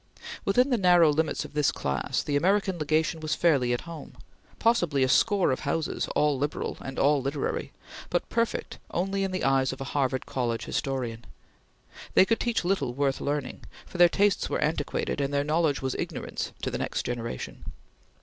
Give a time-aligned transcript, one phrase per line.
[0.45, 4.17] Within the narrow limits of this class, the American Legation was fairly at home;
[4.57, 7.71] possibly a score of houses, all liberal, and all literary,
[8.09, 11.23] but perfect only in the eyes of a Harvard College historian.
[12.15, 15.93] They could teach little worth learning, for their tastes were antiquated and their knowledge was
[15.93, 17.65] ignorance to the next generation.